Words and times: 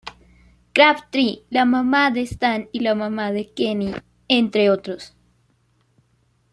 Crabtree, 0.73 1.45
la 1.51 1.63
mamá 1.65 2.09
de 2.09 2.21
Stan 2.21 2.67
y 2.71 2.79
la 2.79 2.95
mamá 2.95 3.31
de 3.31 3.53
Kenny, 3.53 3.93
entre 4.27 4.71
otros. 4.71 5.15